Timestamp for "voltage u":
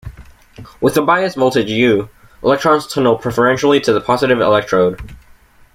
1.35-2.09